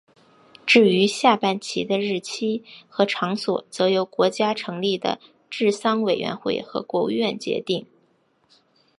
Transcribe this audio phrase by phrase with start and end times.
[0.65, 7.85] 至于下半旗的日期和场所则由国家成立的治丧委员会或国务院决定。